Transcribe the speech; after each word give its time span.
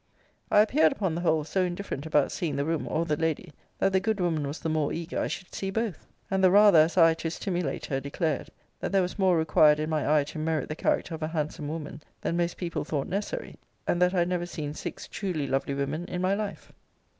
I 0.49 0.61
appeared, 0.61 0.91
upon 0.91 1.13
the 1.13 1.21
whole, 1.21 1.43
so 1.43 1.61
indifferent 1.63 2.07
about 2.07 2.31
seeing 2.31 2.55
the 2.55 2.65
room, 2.65 2.87
or 2.89 3.05
the 3.05 3.15
lady, 3.15 3.51
that 3.77 3.93
the 3.93 3.99
good 3.99 4.19
woman 4.19 4.47
was 4.47 4.59
the 4.59 4.67
more 4.67 4.91
eager 4.91 5.19
I 5.19 5.27
should 5.27 5.53
see 5.53 5.69
both. 5.69 6.07
And 6.31 6.43
the 6.43 6.49
rather, 6.49 6.79
as 6.79 6.97
I, 6.97 7.13
to 7.13 7.29
stimulate 7.29 7.85
her, 7.85 7.99
declared, 7.99 8.49
that 8.79 8.91
there 8.91 9.03
was 9.03 9.19
more 9.19 9.37
required 9.37 9.79
in 9.79 9.91
my 9.91 10.17
eye 10.17 10.23
to 10.23 10.39
merit 10.39 10.69
the 10.69 10.75
character 10.75 11.13
of 11.13 11.21
a 11.21 11.27
handsome 11.27 11.67
woman, 11.67 12.01
than 12.19 12.35
most 12.35 12.57
people 12.57 12.83
thought 12.83 13.05
necessary; 13.05 13.57
and 13.85 14.01
that 14.01 14.15
I 14.15 14.17
had 14.17 14.29
never 14.29 14.47
seen 14.47 14.73
six 14.73 15.07
truly 15.07 15.45
lovely 15.45 15.75
women 15.75 16.05
in 16.05 16.19
my 16.19 16.33
life. 16.33 16.71